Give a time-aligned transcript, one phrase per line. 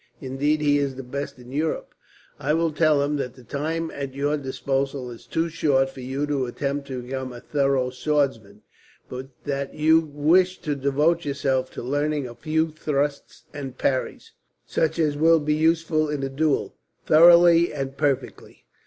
[0.19, 1.93] Indeed, he is the best in Europe.
[2.39, 6.25] I will tell him that the time at your disposal is too short for you
[6.25, 8.63] to attempt to become a thorough swordsman;
[9.09, 14.31] but that you wish to devote yourself to learning a few thrusts and parries,
[14.65, 16.73] such as will be useful in a duel,
[17.05, 18.65] thoroughly and perfectly.